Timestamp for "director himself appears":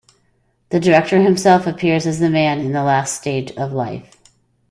0.79-2.07